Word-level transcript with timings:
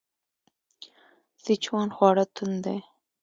سیچوان 1.43 1.89
خواړه 1.95 2.23
توند 2.35 2.59
دي. 2.65 2.79